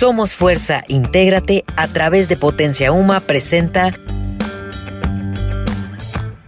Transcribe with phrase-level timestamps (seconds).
[0.00, 3.92] Somos Fuerza, intégrate a través de Potencia Uma presenta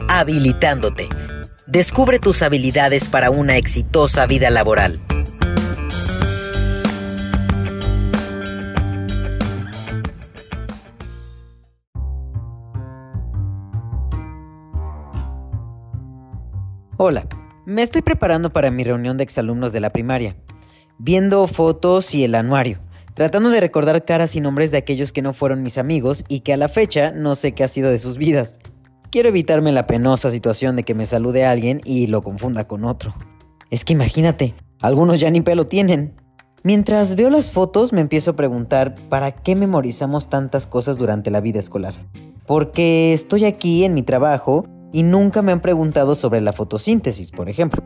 [0.09, 1.11] Habilitándote.
[1.67, 5.03] Descubre tus habilidades para una exitosa vida laboral.
[16.97, 17.27] Hola,
[17.67, 20.37] me estoy preparando para mi reunión de exalumnos de la primaria,
[20.99, 22.81] viendo fotos y el anuario,
[23.15, 26.53] tratando de recordar caras y nombres de aquellos que no fueron mis amigos y que
[26.53, 28.59] a la fecha no sé qué ha sido de sus vidas.
[29.11, 33.15] Quiero evitarme la penosa situación de que me salude alguien y lo confunda con otro.
[33.71, 36.15] Es que imagínate, algunos ya ni pelo tienen.
[36.65, 41.41] Mientras veo las fotos me empiezo a preguntar para qué memorizamos tantas cosas durante la
[41.41, 41.95] vida escolar.
[42.47, 47.49] Porque estoy aquí en mi trabajo y nunca me han preguntado sobre la fotosíntesis, por
[47.49, 47.83] ejemplo.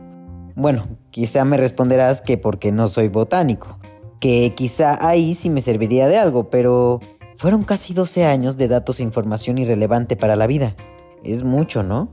[0.55, 3.79] Bueno, quizá me responderás que porque no soy botánico,
[4.19, 6.99] que quizá ahí sí me serviría de algo, pero
[7.37, 10.75] fueron casi 12 años de datos e información irrelevante para la vida.
[11.23, 12.09] Es mucho, ¿no?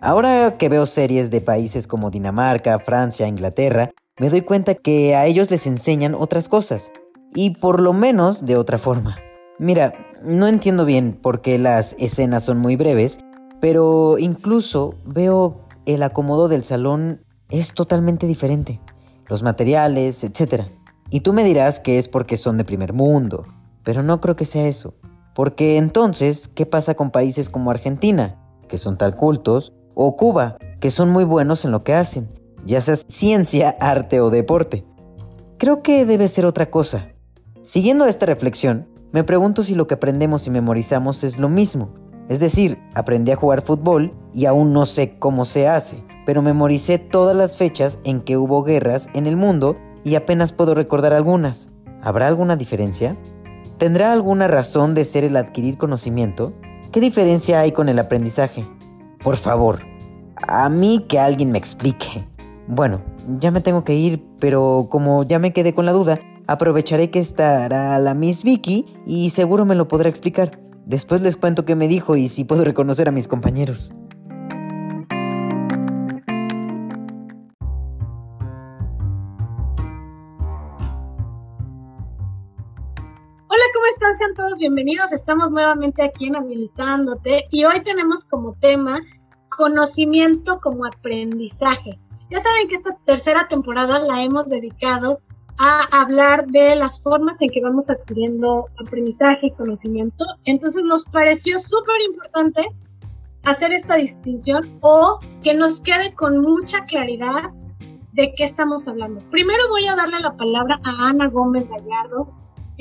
[0.00, 5.26] Ahora que veo series de países como Dinamarca, Francia, Inglaterra, me doy cuenta que a
[5.26, 6.90] ellos les enseñan otras cosas,
[7.34, 9.18] y por lo menos de otra forma.
[9.58, 13.18] Mira, no entiendo bien por qué las escenas son muy breves
[13.60, 18.80] pero incluso veo el acomodo del salón es totalmente diferente.
[19.28, 20.64] Los materiales, etc.
[21.10, 23.46] Y tú me dirás que es porque son de primer mundo,
[23.82, 24.94] pero no creo que sea eso.
[25.34, 30.90] Porque entonces, ¿qué pasa con países como Argentina, que son tal cultos, o Cuba, que
[30.90, 32.28] son muy buenos en lo que hacen,
[32.64, 34.84] ya sea ciencia, arte o deporte?
[35.58, 37.08] Creo que debe ser otra cosa.
[37.62, 41.92] Siguiendo esta reflexión, me pregunto si lo que aprendemos y memorizamos es lo mismo,
[42.28, 46.98] es decir, aprendí a jugar fútbol y aún no sé cómo se hace, pero memoricé
[46.98, 51.70] todas las fechas en que hubo guerras en el mundo y apenas puedo recordar algunas.
[52.02, 53.16] ¿Habrá alguna diferencia?
[53.78, 56.52] ¿Tendrá alguna razón de ser el adquirir conocimiento?
[56.92, 58.66] ¿Qué diferencia hay con el aprendizaje?
[59.22, 59.80] Por favor,
[60.36, 62.26] a mí que alguien me explique.
[62.66, 63.02] Bueno,
[63.38, 67.18] ya me tengo que ir, pero como ya me quedé con la duda, aprovecharé que
[67.18, 70.58] estará la Miss Vicky y seguro me lo podrá explicar.
[70.86, 73.92] Después les cuento qué me dijo y si puedo reconocer a mis compañeros.
[83.90, 84.16] Están?
[84.16, 85.10] Sean todos bienvenidos.
[85.10, 89.00] Estamos nuevamente aquí en Habilitándote y hoy tenemos como tema
[89.48, 91.98] conocimiento como aprendizaje.
[92.30, 95.20] Ya saben que esta tercera temporada la hemos dedicado
[95.58, 100.24] a hablar de las formas en que vamos adquiriendo aprendizaje y conocimiento.
[100.44, 102.62] Entonces nos pareció súper importante
[103.42, 107.52] hacer esta distinción o que nos quede con mucha claridad
[108.12, 109.28] de qué estamos hablando.
[109.30, 112.32] Primero voy a darle la palabra a Ana Gómez Gallardo,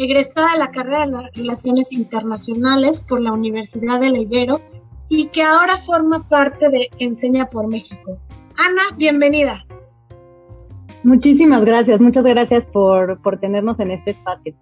[0.04, 4.62] egresada de la carrera de Relaciones Internacionales por la Universidad de La Ibero
[5.10, 8.18] y que ahora forma parte de Enseña por México.
[8.58, 9.66] Ana, bienvenida.
[11.04, 14.56] Muchísimas gracias, muchas gracias por, tenernos en este espacio.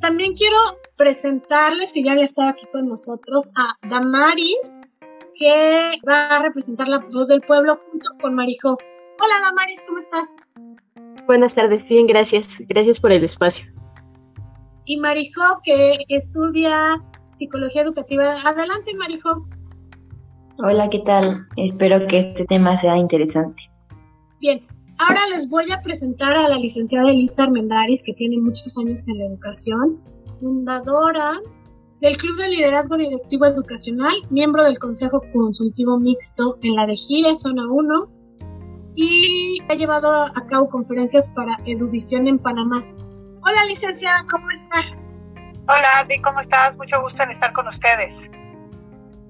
[0.00, 0.56] También quiero
[0.96, 4.76] presentarles, que ya había estado aquí con nosotros, a Damaris,
[5.36, 8.70] que va a representar la voz del pueblo junto con Marijo.
[8.70, 10.36] Hola Damaris, ¿cómo estás?
[11.26, 12.56] Buenas tardes, bien, gracias.
[12.60, 13.66] Gracias por el espacio.
[14.90, 18.24] Y Marijo, que estudia psicología educativa.
[18.44, 19.46] Adelante, Marijo.
[20.58, 21.46] Hola, ¿qué tal?
[21.56, 23.70] Espero que este tema sea interesante.
[24.40, 24.66] Bien,
[25.00, 29.18] Ahora les voy a presentar a la licenciada Elisa Armendaris, que tiene muchos años en
[29.18, 30.00] la educación,
[30.34, 31.40] fundadora
[32.00, 37.36] del Club de Liderazgo Directivo Educacional, miembro del Consejo Consultivo Mixto en la de Gire,
[37.36, 38.10] Zona 1,
[38.96, 42.84] y ha llevado a cabo conferencias para Eduvisión en Panamá.
[43.48, 44.76] Hola, licenciada, ¿cómo está?
[45.68, 46.76] Hola, Andy, ¿cómo estás?
[46.76, 48.12] Mucho gusto en estar con ustedes.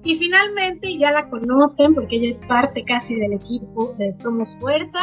[0.03, 4.99] Y finalmente, ya la conocen porque ella es parte casi del equipo de Somos Fuerza,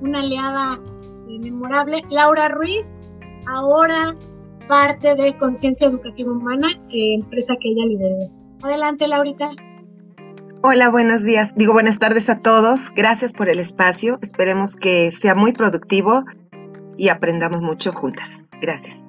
[0.00, 0.80] una aliada
[1.26, 2.90] memorable, Laura Ruiz,
[3.46, 4.16] ahora
[4.66, 8.30] parte de Conciencia Educativa Humana, que empresa que ella lideró.
[8.62, 9.50] Adelante, Laurita.
[10.62, 11.54] Hola, buenos días.
[11.54, 12.90] Digo buenas tardes a todos.
[12.96, 14.18] Gracias por el espacio.
[14.22, 16.24] Esperemos que sea muy productivo
[16.96, 18.43] y aprendamos mucho juntas.
[18.60, 19.08] Gracias.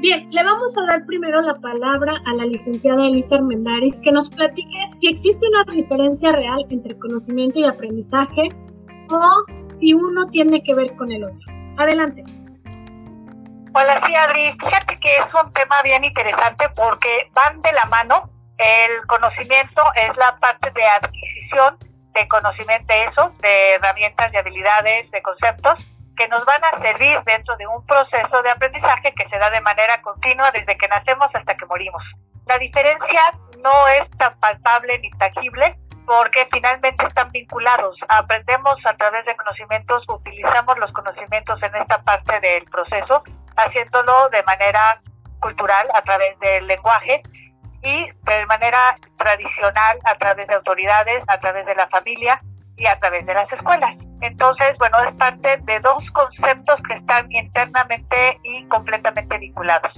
[0.00, 4.30] Bien, le vamos a dar primero la palabra a la licenciada Elisa Armendaris que nos
[4.30, 8.50] platique si existe una diferencia real entre conocimiento y aprendizaje
[9.10, 11.52] o si uno tiene que ver con el otro.
[11.78, 12.22] Adelante.
[13.74, 14.52] Hola, sí, Adri.
[14.52, 18.30] Fíjate que es un tema bien interesante porque van de la mano.
[18.58, 21.76] El conocimiento es la parte de adquisición
[22.14, 25.78] de conocimiento de eso, de herramientas, de habilidades, de conceptos,
[26.18, 29.60] que nos van a servir dentro de un proceso de aprendizaje que se da de
[29.60, 32.02] manera continua desde que nacemos hasta que morimos.
[32.46, 33.22] La diferencia
[33.62, 37.96] no es tan palpable ni tangible porque finalmente están vinculados.
[38.08, 43.22] Aprendemos a través de conocimientos, utilizamos los conocimientos en esta parte del proceso,
[43.56, 45.00] haciéndolo de manera
[45.40, 47.22] cultural a través del lenguaje
[47.82, 52.40] y de manera tradicional a través de autoridades, a través de la familia
[52.76, 54.07] y a través de las escuelas.
[54.20, 59.92] Entonces, bueno, es parte de dos conceptos que están internamente y completamente vinculados.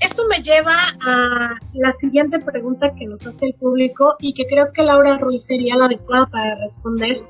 [0.00, 0.74] Esto me lleva
[1.06, 5.46] a la siguiente pregunta que nos hace el público y que creo que Laura Ruiz
[5.46, 7.22] sería la adecuada para responder.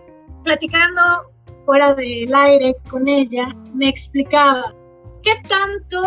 [0.42, 1.02] Platicando
[1.64, 4.64] fuera del aire con ella, me explicaba
[5.22, 5.98] qué tanto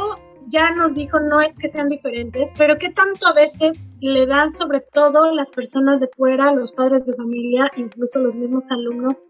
[0.47, 4.51] ya nos dijo no es que sean diferentes, pero qué tanto a veces le dan
[4.51, 9.23] sobre todo las personas de fuera, los padres de familia, incluso los mismos alumnos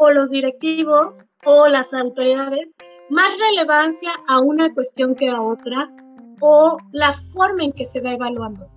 [0.00, 2.72] o los directivos o las autoridades,
[3.10, 5.90] más relevancia a una cuestión que a otra
[6.40, 8.70] o la forma en que se va evaluando.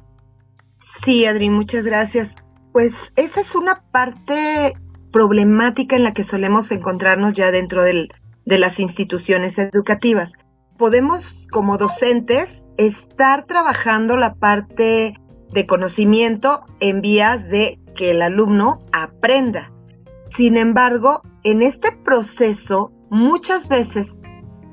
[0.75, 2.35] Sí, Adri, muchas gracias.
[2.73, 4.73] Pues esa es una parte
[5.13, 8.09] problemática en la que solemos encontrarnos ya dentro de
[8.45, 10.33] las instituciones educativas.
[10.77, 15.15] Podemos, como docentes, estar trabajando la parte
[15.51, 19.72] de conocimiento en vías de que el alumno aprenda.
[20.35, 24.17] Sin embargo, en este proceso, muchas veces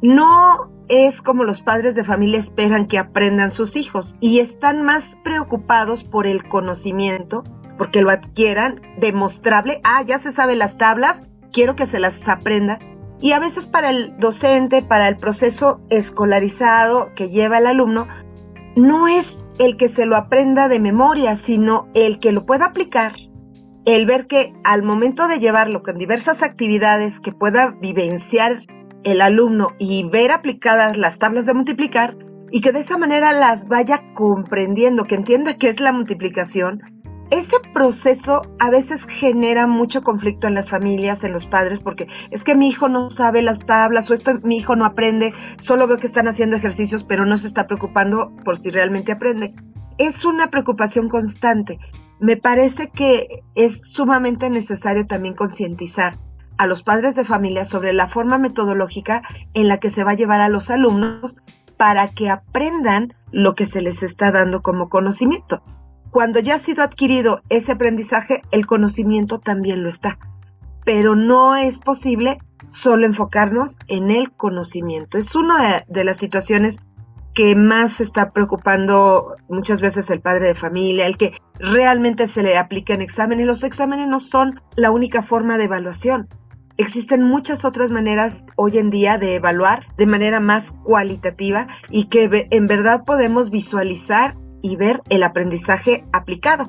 [0.01, 5.19] no es como los padres de familia esperan que aprendan sus hijos y están más
[5.23, 7.45] preocupados por el conocimiento,
[7.77, 9.83] porque lo adquieran demostrable.
[9.85, 12.79] Ah, ya se sabe las tablas, quiero que se las aprenda.
[13.21, 18.09] Y a veces para el docente, para el proceso escolarizado que lleva el alumno,
[18.77, 23.13] no es el que se lo aprenda de memoria, sino el que lo pueda aplicar.
[23.87, 28.59] El ver que al momento de llevarlo con diversas actividades que pueda vivenciar
[29.05, 32.17] el alumno y ver aplicadas las tablas de multiplicar
[32.51, 36.81] y que de esa manera las vaya comprendiendo, que entienda qué es la multiplicación,
[37.31, 42.43] ese proceso a veces genera mucho conflicto en las familias, en los padres, porque es
[42.43, 45.99] que mi hijo no sabe las tablas o esto mi hijo no aprende, solo veo
[45.99, 49.55] que están haciendo ejercicios, pero no se está preocupando por si realmente aprende.
[49.97, 51.79] Es una preocupación constante.
[52.21, 56.19] Me parece que es sumamente necesario también concientizar
[56.59, 59.23] a los padres de familia sobre la forma metodológica
[59.55, 61.39] en la que se va a llevar a los alumnos
[61.79, 65.63] para que aprendan lo que se les está dando como conocimiento.
[66.11, 70.19] Cuando ya ha sido adquirido ese aprendizaje, el conocimiento también lo está.
[70.85, 75.17] Pero no es posible solo enfocarnos en el conocimiento.
[75.17, 76.81] Es una de, las situaciones
[77.35, 82.59] que más está preocupando muchas veces el padre de familia, el que realmente se le
[82.59, 83.47] apliquen exámenes.
[83.47, 86.29] Los exámenes no son la única forma de evaluación.
[86.77, 92.49] Existen muchas otras maneras hoy en día de evaluar de manera más cualitativa y que
[92.51, 96.67] en verdad podemos visualizar y ver el aprendizaje aplicado.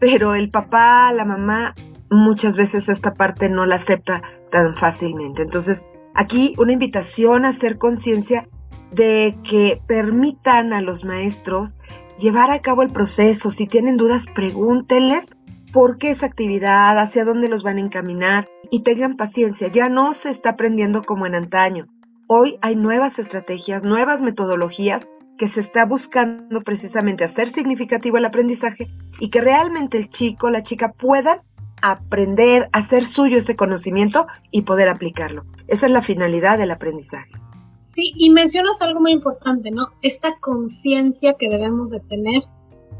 [0.00, 1.74] Pero el papá, la mamá,
[2.10, 5.42] muchas veces esta parte no la acepta tan fácilmente.
[5.42, 8.48] Entonces, aquí una invitación a hacer conciencia
[8.94, 11.76] de que permitan a los maestros
[12.18, 13.50] llevar a cabo el proceso.
[13.50, 15.30] Si tienen dudas, pregúntenles
[15.72, 19.68] por qué esa actividad, hacia dónde los van a encaminar y tengan paciencia.
[19.68, 21.86] Ya no se está aprendiendo como en antaño.
[22.28, 28.88] Hoy hay nuevas estrategias, nuevas metodologías que se está buscando precisamente hacer significativo el aprendizaje
[29.18, 31.40] y que realmente el chico, la chica puedan
[31.82, 35.44] aprender, hacer suyo ese conocimiento y poder aplicarlo.
[35.66, 37.32] Esa es la finalidad del aprendizaje.
[37.86, 39.82] Sí, y mencionas algo muy importante, ¿no?
[40.02, 42.42] Esta conciencia que debemos de tener,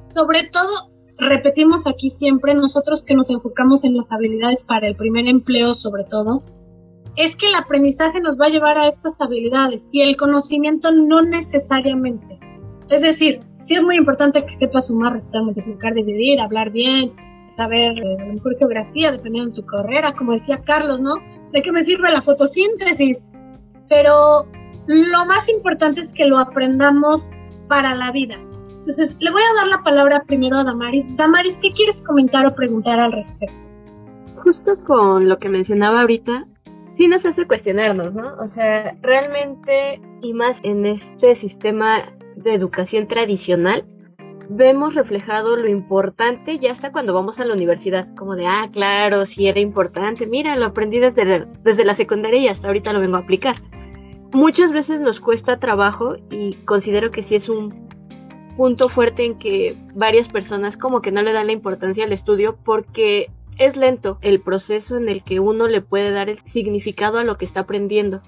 [0.01, 5.27] sobre todo repetimos aquí siempre, nosotros que nos enfocamos en las habilidades para el primer
[5.29, 6.43] empleo sobre todo,
[7.17, 11.23] es que el aprendizaje nos va a llevar a estas habilidades y el conocimiento no
[11.23, 12.41] necesariamente.
[12.91, 17.15] Es decir, sí es muy importante que sepas sumar, restar, multiplicar, dividir, hablar bien,
[17.47, 21.15] saber eh, a mejor geografía, dependiendo de tu carrera, como decía Carlos, ¿no?
[21.53, 23.27] ¿De qué me sirve la fotosíntesis?
[23.89, 24.47] Pero
[24.87, 27.31] lo más importante es que lo aprendamos
[27.69, 28.37] para la vida.
[28.69, 31.07] Entonces, le voy a dar la palabra primero a Damaris.
[31.17, 33.57] Damaris, ¿qué quieres comentar o preguntar al respecto?
[34.43, 36.47] Justo con lo que mencionaba ahorita,
[36.99, 38.35] sí nos hace cuestionarnos, ¿no?
[38.39, 43.87] O sea, realmente, y más en este sistema de educación tradicional,
[44.51, 49.25] vemos reflejado lo importante ya hasta cuando vamos a la universidad, como de, ah, claro,
[49.25, 53.17] sí era importante, mira, lo aprendí desde, desde la secundaria y hasta ahorita lo vengo
[53.17, 53.55] a aplicar.
[54.35, 57.87] Muchas veces nos cuesta trabajo y considero que sí es un
[58.57, 62.59] punto fuerte en que varias personas como que no le dan la importancia al estudio
[62.65, 67.25] porque es lento el proceso en el que uno le puede dar el significado a
[67.25, 68.23] lo que está aprendiendo.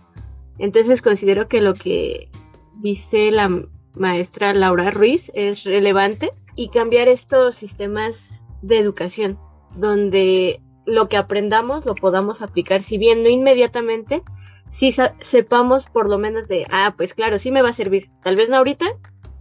[0.59, 2.31] Entonces considero que lo que
[2.77, 9.41] dice la maestra Laura Ruiz es relevante y cambiar estos sistemas de educación
[9.75, 14.23] donde lo que aprendamos lo podamos aplicar, si bien no inmediatamente,
[14.71, 18.37] si sepamos por lo menos de, ah, pues claro, sí me va a servir, tal
[18.37, 18.87] vez no ahorita,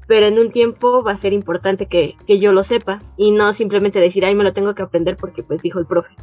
[0.07, 3.53] pero en un tiempo va a ser importante que, que yo lo sepa y no
[3.53, 6.15] simplemente decir, ay, me lo tengo que aprender porque pues dijo el profe.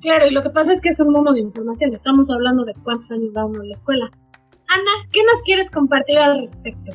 [0.00, 2.74] Claro, y lo que pasa es que es un mundo de información, estamos hablando de
[2.82, 4.10] cuántos años va uno en la escuela.
[4.68, 6.92] Ana, ¿qué nos quieres compartir al respecto?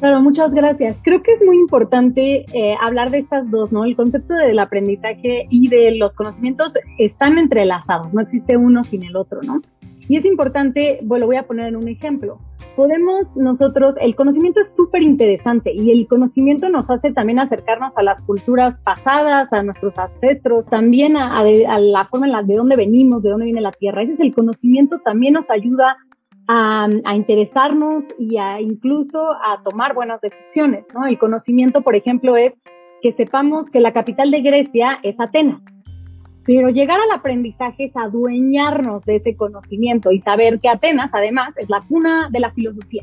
[0.00, 0.96] Claro, muchas gracias.
[1.04, 3.84] Creo que es muy importante eh, hablar de estas dos, ¿no?
[3.84, 9.14] El concepto del aprendizaje y de los conocimientos están entrelazados, no existe uno sin el
[9.14, 9.62] otro, ¿no?
[10.08, 12.38] Y es importante, bueno, voy a poner en un ejemplo.
[12.76, 18.02] Podemos nosotros, el conocimiento es súper interesante y el conocimiento nos hace también acercarnos a
[18.02, 22.76] las culturas pasadas, a nuestros ancestros, también a, a la forma en la de dónde
[22.76, 24.02] venimos, de dónde viene la tierra.
[24.02, 25.98] Ese es el conocimiento, también nos ayuda
[26.48, 31.06] a, interesarnos y a incluso a tomar buenas decisiones, ¿no?
[31.06, 32.58] El conocimiento, por ejemplo, es
[33.00, 35.60] que sepamos que la capital de Grecia es Atenas.
[36.44, 41.68] Pero llegar al aprendizaje es adueñarnos de ese conocimiento y saber que Atenas, además, es
[41.70, 43.02] la cuna de la filosofía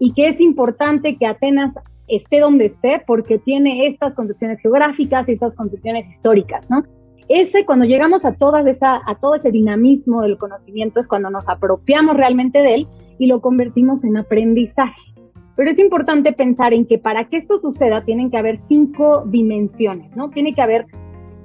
[0.00, 1.74] y que es importante que Atenas
[2.06, 6.82] esté donde esté porque tiene estas concepciones geográficas y estas concepciones históricas, ¿no?
[7.28, 11.48] ese cuando llegamos a, toda esa, a todo ese dinamismo del conocimiento es cuando nos
[11.48, 15.12] apropiamos realmente de él y lo convertimos en aprendizaje.
[15.56, 20.16] Pero es importante pensar en que para que esto suceda tienen que haber cinco dimensiones,
[20.16, 20.30] ¿no?
[20.30, 20.86] Tiene que haber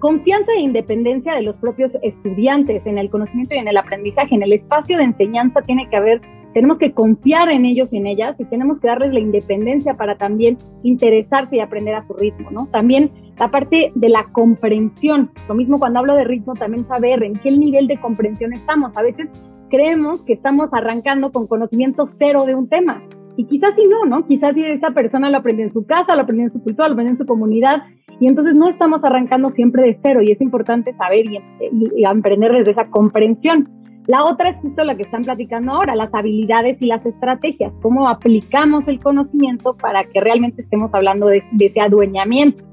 [0.04, 4.36] confianza e independencia de los propios estudiantes en el conocimiento y en el aprendizaje.
[4.36, 6.22] En el espacio de enseñanza tiene que haber
[6.54, 10.18] tenemos que confiar en ellos y en ellas y tenemos que darles la independencia para
[10.18, 12.68] también interesarse y aprender a su ritmo, ¿no?
[12.68, 17.36] También la parte de la comprensión, lo mismo cuando hablo de ritmo, también saber en
[17.36, 18.98] qué nivel de comprensión estamos.
[18.98, 19.30] A veces
[19.70, 23.02] creemos que estamos arrancando con conocimiento cero de un tema
[23.38, 24.28] y quizás si no, ¿no?
[24.28, 26.94] Quizás si esa persona lo aprendió en su casa, lo aprendió en su cultura, lo
[26.94, 27.84] aprendió en su comunidad
[28.24, 32.54] y entonces no estamos arrancando siempre de cero y es importante saber y, y, aprender
[32.54, 33.70] desde esa comprensión.
[34.08, 38.08] La otra es justo la que están platicando ahora, las habilidades y las estrategias, cómo
[38.08, 42.64] aplicamos el conocimiento para que realmente estemos hablando de, ese adueñamiento.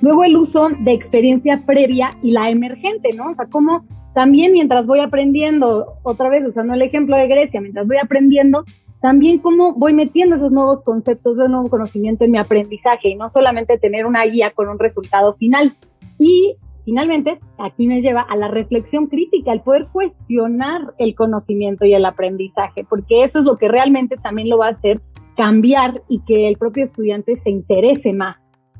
[0.00, 3.28] Luego el uso de experiencia previa y la emergente, ¿no?
[3.28, 3.84] O sea, cómo
[4.16, 8.64] también mientras voy aprendiendo, otra vez usando el ejemplo de Grecia, mientras voy aprendiendo,
[9.00, 13.28] también cómo voy metiendo esos nuevos conceptos, ese nuevo conocimiento en mi aprendizaje y no
[13.28, 15.76] solamente tener una guía con un resultado final.
[16.18, 16.56] Y
[16.88, 22.06] Finalmente, aquí nos lleva a la reflexión crítica, el poder cuestionar el conocimiento y el
[22.06, 25.02] aprendizaje, porque eso es lo que realmente también lo va a hacer
[25.36, 28.38] cambiar y que el propio estudiante se interese más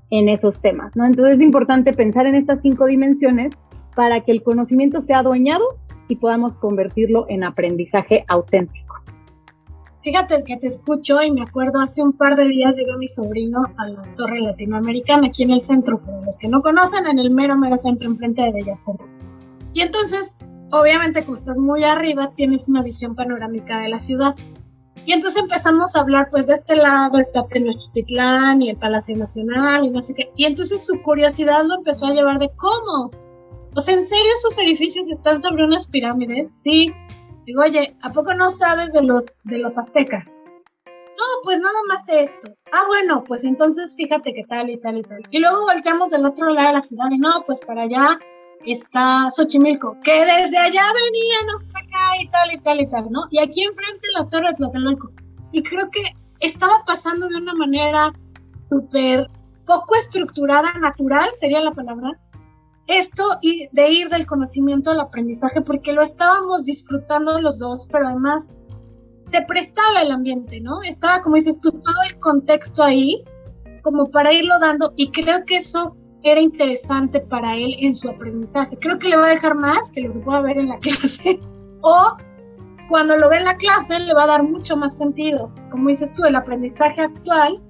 [0.08, 1.04] en esos temas, ¿no?
[1.04, 3.50] Entonces es importante pensar en estas cinco dimensiones
[3.94, 5.66] para que el conocimiento sea adueñado
[6.08, 8.94] y podamos convertirlo en aprendizaje auténtico.
[10.08, 13.58] Fíjate que te escucho y me acuerdo hace un par de días llegó mi sobrino
[13.76, 17.30] a la Torre Latinoamericana aquí en el centro, para los que no conocen, en el
[17.30, 19.06] mero, mero centro enfrente de Bellas Artes.
[19.74, 20.38] Y entonces,
[20.72, 24.34] obviamente como estás muy arriba, tienes una visión panorámica de la ciudad.
[25.04, 29.84] Y entonces empezamos a hablar, pues de este lado está Tenochtitlán y el Palacio Nacional
[29.84, 30.32] y no sé qué.
[30.36, 33.10] Y entonces su curiosidad lo empezó a llevar de cómo.
[33.76, 36.50] O sea, ¿en serio esos edificios están sobre unas pirámides?
[36.50, 36.94] Sí.
[37.48, 40.36] Digo, oye, ¿a poco no sabes de los, de los aztecas?
[40.84, 42.48] No, pues nada más esto.
[42.70, 45.22] Ah, bueno, pues entonces fíjate que tal y tal y tal.
[45.30, 48.18] Y luego volteamos del otro lado de la ciudad y no, pues para allá
[48.66, 53.20] está Xochimilco, que desde allá venían hasta acá y tal y tal y tal, ¿no?
[53.30, 55.10] Y aquí enfrente la torre de Tlatelolco.
[55.50, 56.02] Y creo que
[56.40, 58.12] estaba pasando de una manera
[58.56, 59.26] súper
[59.64, 62.20] poco estructurada, natural, sería la palabra,
[62.88, 63.22] esto
[63.72, 68.54] de ir del conocimiento al aprendizaje, porque lo estábamos disfrutando los dos, pero además
[69.20, 70.82] se prestaba el ambiente, ¿no?
[70.82, 73.22] Estaba, como dices tú, todo el contexto ahí,
[73.82, 78.78] como para irlo dando, y creo que eso era interesante para él en su aprendizaje.
[78.80, 81.38] Creo que le va a dejar más que lo que pueda ver en la clase,
[81.82, 82.16] o
[82.88, 86.14] cuando lo ve en la clase le va a dar mucho más sentido, como dices
[86.14, 87.62] tú, el aprendizaje actual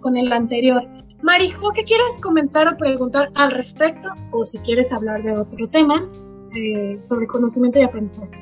[0.00, 0.88] con el anterior.
[1.22, 4.08] Marijo, ¿qué quieres comentar o preguntar al respecto?
[4.32, 6.10] O si quieres hablar de otro tema
[6.56, 8.32] eh, sobre conocimiento y aprendizaje.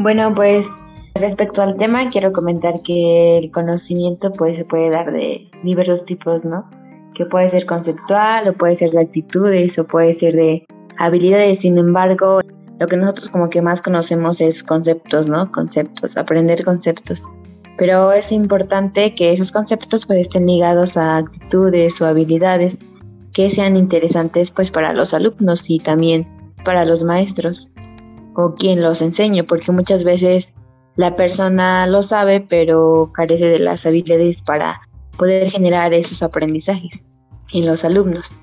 [0.00, 0.76] Bueno, pues
[1.14, 6.44] respecto al tema, quiero comentar que el conocimiento pues, se puede dar de diversos tipos,
[6.44, 6.68] ¿no?
[7.14, 10.66] Que puede ser conceptual, o puede ser de actitudes, o puede ser de
[10.98, 11.60] habilidades.
[11.60, 12.40] Sin embargo,
[12.80, 15.52] lo que nosotros como que más conocemos es conceptos, ¿no?
[15.52, 17.28] Conceptos, aprender conceptos
[17.76, 22.84] pero es importante que esos conceptos pues estén ligados a actitudes o habilidades
[23.32, 26.26] que sean interesantes pues para los alumnos y también
[26.64, 27.70] para los maestros
[28.34, 30.54] o quien los enseñe, porque muchas veces
[30.96, 34.80] la persona lo sabe, pero carece de las habilidades para
[35.18, 37.04] poder generar esos aprendizajes
[37.52, 38.38] en los alumnos.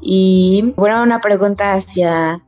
[0.00, 2.42] Y bueno, una pregunta hacia,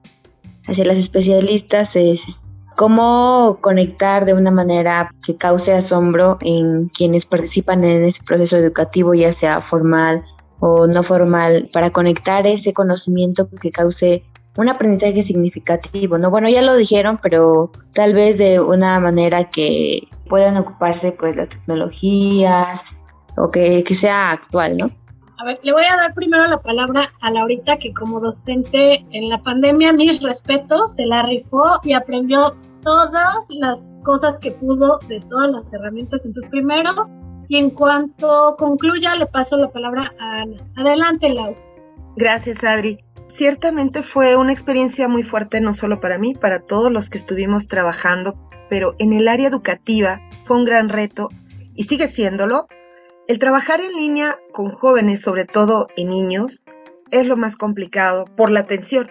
[0.66, 2.50] hacia las especialistas es
[2.82, 9.14] cómo conectar de una manera que cause asombro en quienes participan en ese proceso educativo,
[9.14, 10.24] ya sea formal
[10.58, 14.24] o no formal, para conectar ese conocimiento que cause
[14.56, 16.32] un aprendizaje significativo, ¿no?
[16.32, 21.50] Bueno, ya lo dijeron, pero tal vez de una manera que puedan ocuparse pues las
[21.50, 22.96] tecnologías
[23.36, 24.90] o que, que sea actual, ¿no?
[25.38, 29.28] A ver, le voy a dar primero la palabra a Laurita, que como docente en
[29.28, 35.20] la pandemia, mis respetos, se la rifó y aprendió todas las cosas que pudo de
[35.20, 36.24] todas las herramientas.
[36.24, 36.90] Entonces, primero,
[37.48, 40.60] y en cuanto concluya, le paso la palabra a Ana.
[40.76, 41.54] Adelante, Lau.
[42.16, 43.04] Gracias, Adri.
[43.28, 47.68] Ciertamente fue una experiencia muy fuerte, no solo para mí, para todos los que estuvimos
[47.68, 48.36] trabajando,
[48.68, 51.28] pero en el área educativa fue un gran reto
[51.74, 52.66] y sigue siéndolo.
[53.28, 56.66] El trabajar en línea con jóvenes, sobre todo en niños,
[57.10, 59.10] es lo más complicado por la atención.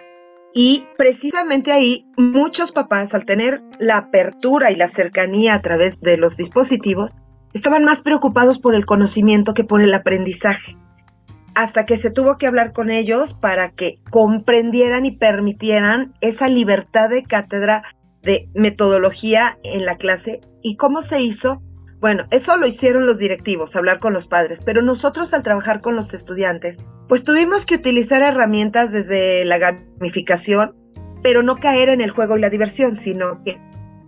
[0.54, 6.16] Y precisamente ahí muchos papás, al tener la apertura y la cercanía a través de
[6.16, 7.18] los dispositivos,
[7.52, 10.76] estaban más preocupados por el conocimiento que por el aprendizaje
[11.54, 17.10] hasta que se tuvo que hablar con ellos para que comprendieran y permitieran esa libertad
[17.10, 17.82] de cátedra
[18.22, 20.40] de metodología en la clase.
[20.62, 21.62] ¿Y cómo se hizo?
[22.02, 25.94] Bueno, eso lo hicieron los directivos, hablar con los padres, pero nosotros al trabajar con
[25.94, 30.74] los estudiantes, pues tuvimos que utilizar herramientas desde la gamificación,
[31.22, 33.60] pero no caer en el juego y la diversión, sino que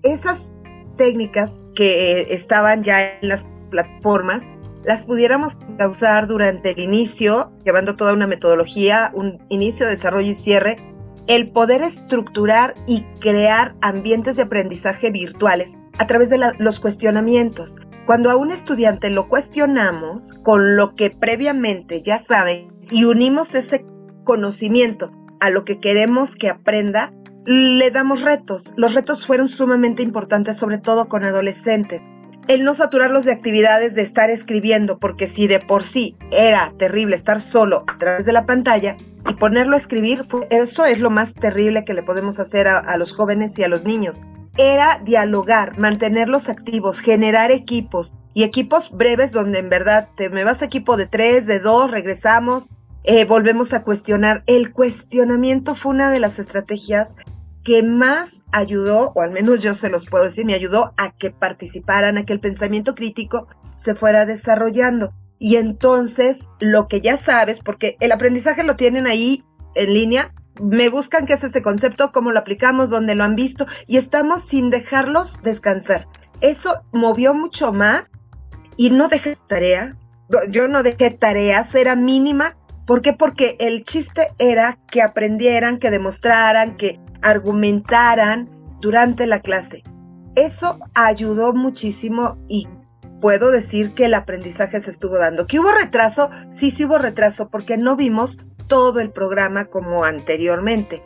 [0.03, 0.53] esas
[0.97, 4.51] técnicas que estaban ya en las plataformas,
[4.85, 10.79] las pudiéramos causar durante el inicio, llevando toda una metodología, un inicio, desarrollo y cierre,
[11.27, 17.77] el poder estructurar y crear ambientes de aprendizaje virtuales a través de los cuestionamientos.
[18.07, 23.87] Cuando a un estudiante lo cuestionamos con lo que previamente ya sabe y unimos ese
[24.25, 27.13] conocimiento a lo que queremos que aprenda,
[27.47, 28.75] le damos retos.
[28.77, 32.03] Los retos fueron sumamente importantes, sobre todo con adolescentes
[32.49, 37.17] el no saturarlos de actividades de estar escribiendo, porque si de por sí era terrible
[37.17, 38.97] estar solo a través de la pantalla
[39.29, 43.13] y ponerlo a escribir, eso es lo más terrible que le podemos hacer a, los
[43.13, 44.21] jóvenes y a los niños.
[44.57, 50.63] Era dialogar, mantenerlos activos, generar equipos y equipos breves donde en verdad te me vas
[50.63, 52.69] a equipo de tres, de dos, regresamos,
[53.03, 54.45] eh, volvemos a cuestionar.
[54.47, 57.17] El cuestionamiento fue una de las estrategias
[57.65, 61.31] que más ayudó, o al menos yo se los puedo decir, me ayudó a que
[61.31, 65.13] participaran, a que el pensamiento crítico se fuera desarrollando.
[65.39, 70.89] Y entonces, lo que ya sabes, porque el aprendizaje lo tienen ahí en línea, me
[70.89, 74.71] buscan qué es este concepto, cómo lo aplicamos, dónde lo han visto, y estamos sin
[74.71, 76.07] dejarlos descansar.
[76.41, 78.11] Eso movió mucho más
[78.77, 79.97] y no dejé tarea.
[80.51, 82.57] Yo no dejé tareas, era mínima.
[82.87, 83.13] ¿Por qué?
[83.15, 88.51] Porque el chiste era que aprendieran, que demostraran, que argumentaran
[88.81, 89.83] durante la clase.
[90.35, 92.69] Eso ayudó muchísimo y
[93.21, 95.47] puedo decir que el aprendizaje se estuvo dando.
[95.47, 96.31] ¿Que hubo retraso?
[96.51, 101.03] Sí, sí hubo retraso porque no vimos todo el programa como anteriormente.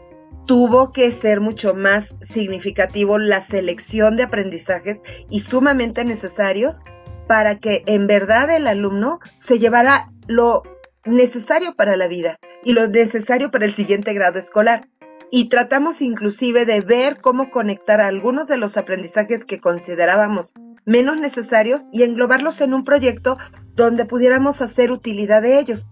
[0.47, 6.81] Tuvo que ser mucho más significativo la selección de aprendizajes y sumamente necesarios
[7.27, 10.62] para que en verdad el alumno se llevara lo
[11.05, 14.88] necesario para la vida y lo necesario para el siguiente grado escolar
[15.31, 21.85] y tratamos inclusive de ver cómo conectar algunos de los aprendizajes que considerábamos menos necesarios
[21.93, 23.37] y englobarlos en un proyecto
[23.75, 25.88] donde pudiéramos hacer utilidad de ellos.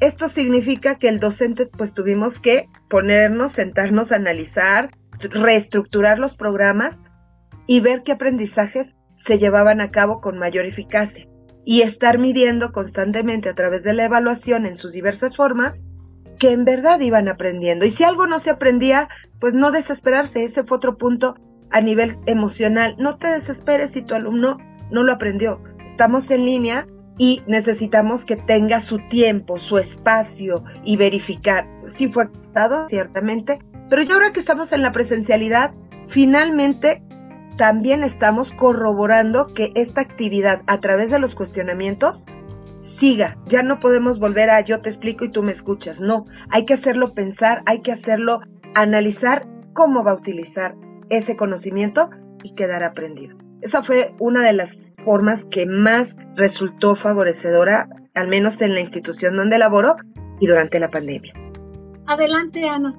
[0.00, 7.02] Esto significa que el docente pues tuvimos que ponernos, sentarnos, analizar, reestructurar los programas
[7.66, 11.28] y ver qué aprendizajes se llevaban a cabo con mayor eficacia
[11.64, 15.82] y estar midiendo constantemente a través de la evaluación en sus diversas formas
[16.40, 17.84] que en verdad iban aprendiendo.
[17.84, 20.42] Y si algo no se aprendía, pues no desesperarse.
[20.42, 21.36] Ese fue otro punto
[21.70, 22.96] a nivel emocional.
[22.98, 24.56] No te desesperes si tu alumno
[24.90, 25.62] no lo aprendió.
[25.86, 31.68] Estamos en línea y necesitamos que tenga su tiempo, su espacio y verificar.
[31.84, 33.58] si fue estado, ciertamente,
[33.90, 35.74] pero ya ahora que estamos en la presencialidad,
[36.08, 37.04] finalmente
[37.58, 42.24] también estamos corroborando que esta actividad a través de los cuestionamientos
[42.80, 43.38] siga.
[43.46, 46.00] Ya no podemos volver a yo te explico y tú me escuchas.
[46.00, 48.40] No, hay que hacerlo pensar, hay que hacerlo
[48.74, 50.74] analizar cómo va a utilizar
[51.08, 52.10] ese conocimiento
[52.42, 53.36] y quedar aprendido.
[53.60, 59.36] Esa fue una de las formas que más resultó favorecedora, al menos en la institución
[59.36, 59.96] donde laboro
[60.40, 61.34] y durante la pandemia.
[62.06, 62.96] Adelante, Ana.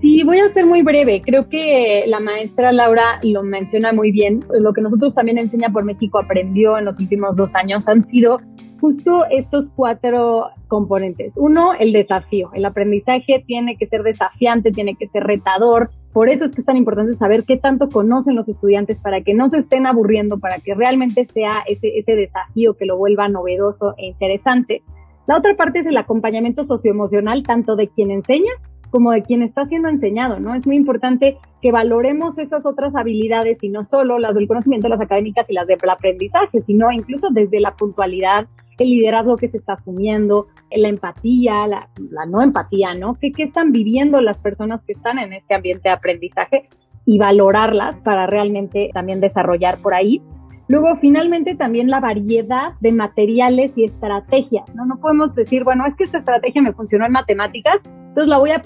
[0.00, 1.22] Sí, voy a ser muy breve.
[1.24, 4.44] Creo que la maestra Laura lo menciona muy bien.
[4.50, 8.40] Lo que nosotros también Enseña por México aprendió en los últimos dos años han sido
[8.80, 11.34] justo estos cuatro componentes.
[11.36, 12.50] Uno, el desafío.
[12.54, 15.90] El aprendizaje tiene que ser desafiante, tiene que ser retador.
[16.12, 19.34] Por eso es que es tan importante saber qué tanto conocen los estudiantes para que
[19.34, 23.94] no se estén aburriendo, para que realmente sea ese, ese desafío que lo vuelva novedoso
[23.96, 24.82] e interesante.
[25.26, 28.50] La otra parte es el acompañamiento socioemocional, tanto de quien enseña
[28.90, 30.54] como de quien está siendo enseñado, ¿no?
[30.54, 35.00] Es muy importante que valoremos esas otras habilidades y no solo las del conocimiento, las
[35.00, 38.48] académicas y las del aprendizaje, sino incluso desde la puntualidad,
[38.80, 41.88] el liderazgo que se está asumiendo, la empatía, la,
[42.26, 43.14] no empatía, ¿no?
[43.20, 46.68] ¿Qué, ¿Qué están viviendo las personas que están en este ambiente de aprendizaje
[47.04, 50.22] y valorarlas para realmente también desarrollar por ahí
[50.70, 54.86] Luego, finalmente, también la variedad de materiales y estrategias, ¿no?
[54.86, 58.50] No podemos decir, bueno, es que esta estrategia me funcionó en matemáticas, entonces la voy
[58.52, 58.62] a,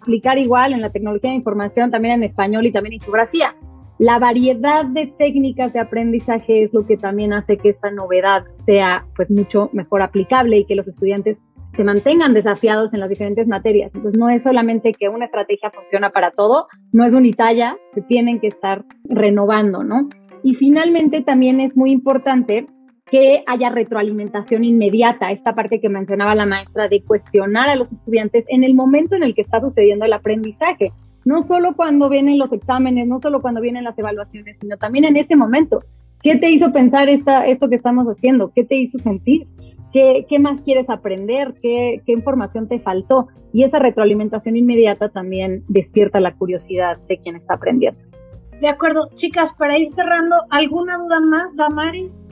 [0.00, 3.54] aplicar igual en la tecnología de información, también en español y también en geografía.
[4.00, 9.06] La variedad de técnicas de aprendizaje es lo que también hace que esta novedad sea
[9.14, 11.36] pues mucho mejor aplicable y que los estudiantes
[11.76, 13.94] se mantengan desafiados en las diferentes materias.
[13.94, 18.40] Entonces no es solamente que una estrategia funciona para todo, no es unitalla, se tienen
[18.40, 20.08] que estar renovando, ¿no?
[20.42, 22.68] Y finalmente también es muy importante
[23.10, 28.46] que haya retroalimentación inmediata, esta parte que mencionaba la maestra de cuestionar a los estudiantes
[28.48, 30.90] en el momento en el que está sucediendo el aprendizaje,
[31.30, 35.16] no solo cuando vienen los exámenes, no solo cuando vienen las evaluaciones, sino también en
[35.16, 35.84] ese momento.
[36.22, 38.50] ¿Qué te hizo pensar esta, esto que estamos haciendo?
[38.52, 39.46] ¿Qué te hizo sentir?
[39.92, 41.54] ¿Qué, qué más quieres aprender?
[41.62, 43.28] ¿Qué, ¿Qué información te faltó?
[43.52, 48.00] Y esa retroalimentación inmediata también despierta la curiosidad de quien está aprendiendo.
[48.60, 52.28] De acuerdo, chicas, para ir cerrando, ¿alguna duda más, Damaris?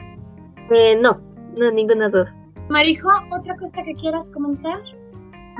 [0.74, 1.20] Eh, no,
[1.56, 2.34] no, ninguna duda.
[2.68, 4.80] Marijo, ¿otra cosa que quieras comentar?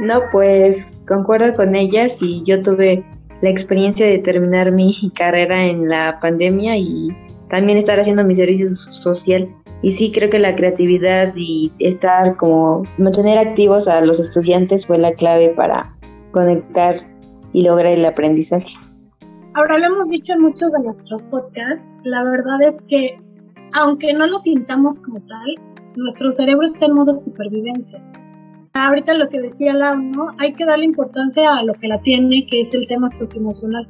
[0.01, 3.05] No, pues concuerdo con ellas y yo tuve
[3.41, 7.09] la experiencia de terminar mi carrera en la pandemia y
[7.49, 9.49] también estar haciendo mi servicio social.
[9.83, 14.99] Y sí, creo que la creatividad y estar como mantener activos a los estudiantes fue
[14.99, 15.97] la clave para
[16.33, 16.97] conectar
[17.53, 18.75] y lograr el aprendizaje.
[19.55, 23.19] Ahora lo hemos dicho en muchos de nuestros podcasts, la verdad es que
[23.73, 25.55] aunque no lo sintamos como tal,
[25.97, 28.03] nuestro cerebro está en modo supervivencia.
[28.75, 30.27] Ahorita lo que decía la ¿no?
[30.39, 33.89] hay que darle importancia a lo que la tiene, que es el tema socioemocional.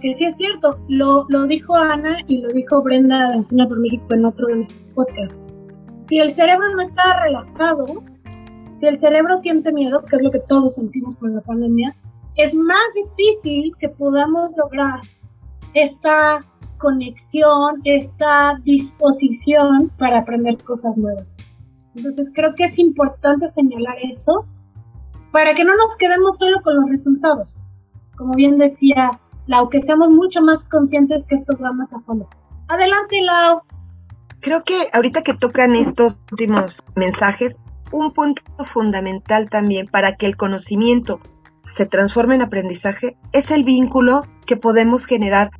[0.00, 3.80] Que sí es cierto, lo, lo dijo Ana y lo dijo Brenda de Enseña por
[3.80, 5.36] México en otro de nuestros podcasts.
[5.98, 8.02] Si el cerebro no está relajado,
[8.72, 11.94] si el cerebro siente miedo, que es lo que todos sentimos con la pandemia,
[12.36, 15.00] es más difícil que podamos lograr
[15.74, 16.46] esta
[16.78, 21.26] conexión, esta disposición para aprender cosas nuevas.
[21.94, 24.46] Entonces creo que es importante señalar eso
[25.32, 27.64] para que no nos quedemos solo con los resultados.
[28.16, 32.28] Como bien decía Lau, que seamos mucho más conscientes que esto va más a fondo.
[32.68, 33.62] Adelante, Lau.
[34.40, 40.36] Creo que ahorita que tocan estos últimos mensajes, un punto fundamental también para que el
[40.36, 41.20] conocimiento
[41.62, 45.50] se transforme en aprendizaje es el vínculo que podemos generar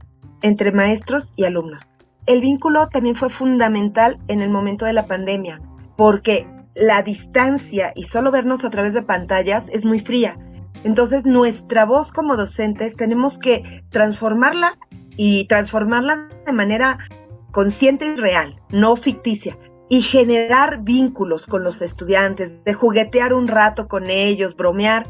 [0.42, 1.92] entre maestros y alumnos.
[2.26, 5.60] El vínculo también fue fundamental en el momento de la pandemia,
[6.00, 10.38] porque la distancia y solo vernos a través de pantallas es muy fría.
[10.82, 14.78] Entonces nuestra voz como docentes tenemos que transformarla
[15.18, 16.96] y transformarla de manera
[17.52, 19.58] consciente y real, no ficticia,
[19.90, 25.06] y generar vínculos con los estudiantes, de juguetear un rato con ellos, bromear,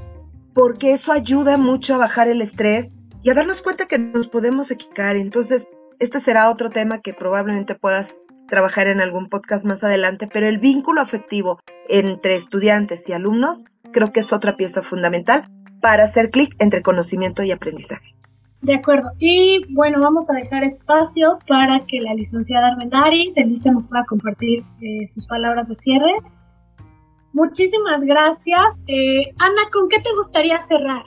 [0.54, 2.90] porque eso ayuda mucho a bajar el estrés
[3.22, 5.14] y a darnos cuenta que nos podemos equivocar.
[5.14, 5.68] Entonces,
[6.00, 10.58] este será otro tema que probablemente puedas trabajar en algún podcast más adelante, pero el
[10.58, 15.48] vínculo afectivo entre estudiantes y alumnos creo que es otra pieza fundamental
[15.80, 18.14] para hacer clic entre conocimiento y aprendizaje.
[18.60, 19.12] De acuerdo.
[19.18, 24.64] Y bueno, vamos a dejar espacio para que la licenciada Armendaris, Elisa, nos pueda compartir
[24.82, 26.12] eh, sus palabras de cierre.
[27.32, 28.66] Muchísimas gracias.
[28.86, 31.04] Eh, Ana, ¿con qué te gustaría cerrar?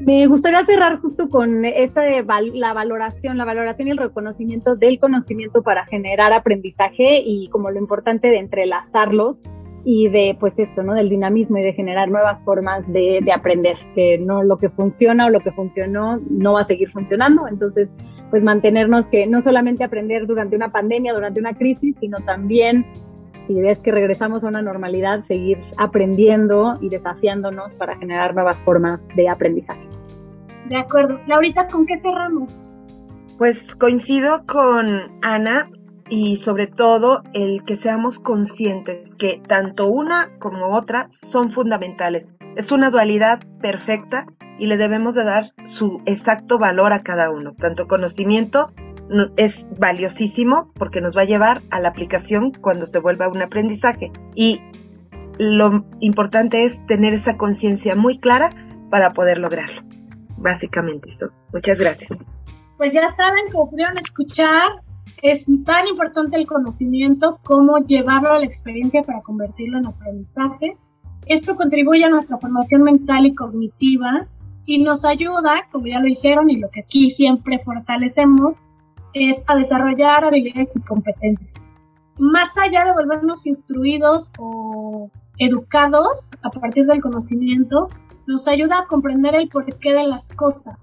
[0.00, 2.22] Me gustaría cerrar justo con esta de
[2.54, 7.78] la valoración, la valoración y el reconocimiento del conocimiento para generar aprendizaje y como lo
[7.78, 9.42] importante de entrelazarlos
[9.88, 10.94] y de pues esto, ¿no?
[10.94, 15.30] Del dinamismo y de generar nuevas formas de, aprender, que no lo que funciona o
[15.30, 17.46] lo que funcionó no va a seguir funcionando.
[17.48, 17.94] Entonces,
[18.30, 22.84] pues mantenernos que no solamente aprender durante una pandemia, durante una crisis, sino también
[23.46, 29.00] si es que regresamos a una normalidad, seguir aprendiendo y desafiándonos para generar nuevas formas
[29.14, 29.88] de aprendizaje.
[30.68, 31.20] De acuerdo.
[31.26, 32.76] Laurita, ¿con qué cerramos?
[33.38, 35.70] Pues coincido con Ana
[36.08, 42.28] y sobre todo el que seamos conscientes que tanto una como otra son fundamentales.
[42.56, 44.26] Es una dualidad perfecta
[44.58, 47.54] y le debemos de dar su exacto valor a cada uno.
[47.54, 48.72] Tanto conocimiento
[49.36, 54.12] es valiosísimo porque nos va a llevar a la aplicación cuando se vuelva un aprendizaje.
[54.34, 54.60] Y
[55.38, 58.50] lo importante es tener esa conciencia muy clara
[58.90, 59.82] para poder lograrlo.
[60.38, 61.30] Básicamente esto.
[61.52, 62.18] Muchas gracias.
[62.76, 64.82] Pues ya saben, como pudieron escuchar,
[65.22, 70.76] es tan importante el conocimiento como llevarlo a la experiencia para convertirlo en aprendizaje.
[71.26, 74.28] Esto contribuye a nuestra formación mental y cognitiva
[74.66, 78.62] y nos ayuda, como ya lo dijeron y lo que aquí siempre fortalecemos,
[79.16, 81.72] es a desarrollar habilidades y competencias.
[82.18, 87.88] Más allá de volvernos instruidos o educados a partir del conocimiento,
[88.26, 90.76] nos ayuda a comprender el porqué de las cosas,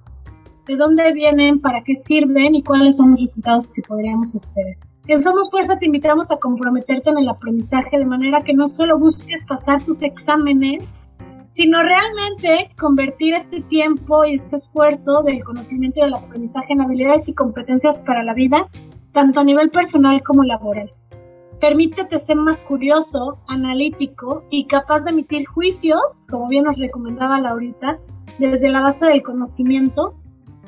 [0.68, 4.78] de dónde vienen, para qué sirven y cuáles son los resultados que podríamos esperar.
[5.08, 8.98] En Somos Fuerza te invitamos a comprometerte en el aprendizaje de manera que no solo
[8.98, 10.84] busques pasar tus exámenes,
[11.54, 17.30] sino realmente convertir este tiempo y este esfuerzo del conocimiento y del aprendizaje en habilidades
[17.30, 18.68] y competencias para la vida,
[19.12, 20.92] tanto a nivel personal como laboral.
[21.62, 28.00] Permítete ser más curioso, analítico y capaz de emitir juicios, como bien nos recomendaba Laurita,
[28.40, 30.16] desde la base del conocimiento.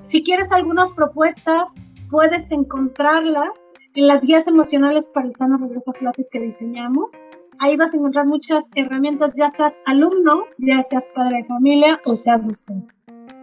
[0.03, 1.73] Si quieres algunas propuestas,
[2.11, 7.13] puedes encontrarlas en las guías emocionales para el sano regreso a clases que diseñamos
[7.59, 12.15] Ahí vas a encontrar muchas herramientas, ya seas alumno, ya seas padre de familia o
[12.15, 12.93] seas docente.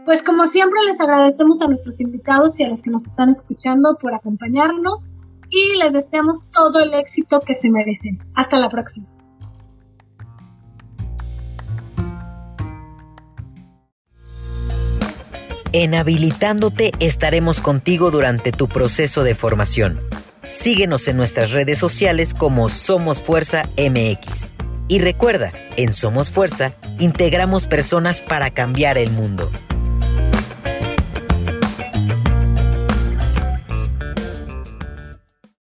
[0.05, 3.97] Pues como siempre les agradecemos a nuestros invitados y a los que nos están escuchando
[4.01, 5.07] por acompañarnos
[5.49, 8.19] y les deseamos todo el éxito que se merecen.
[8.35, 9.07] Hasta la próxima.
[15.75, 20.12] En Habilitándote estaremos contigo durante tu proceso de formación.
[20.53, 24.47] Síguenos en nuestras redes sociales como Somos Fuerza MX.
[24.87, 29.51] Y recuerda, en Somos Fuerza integramos personas para cambiar el mundo.